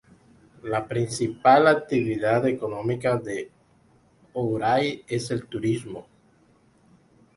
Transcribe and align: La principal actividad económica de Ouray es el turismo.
La 0.63 0.87
principal 0.87 1.67
actividad 1.67 2.47
económica 2.47 3.17
de 3.17 3.51
Ouray 4.33 5.03
es 5.07 5.29
el 5.29 5.45
turismo. 5.45 6.07